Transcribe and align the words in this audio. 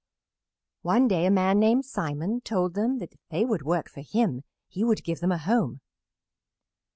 One 0.81 1.07
day 1.07 1.27
a 1.27 1.29
man 1.29 1.59
named 1.59 1.85
Simon 1.85 2.41
told 2.41 2.73
them 2.73 3.03
if 3.03 3.13
they 3.29 3.45
would 3.45 3.61
work 3.61 3.87
for 3.87 4.01
him 4.01 4.41
he 4.67 4.83
would 4.83 5.03
give 5.03 5.19
them 5.19 5.31
a 5.31 5.37
home. 5.37 5.79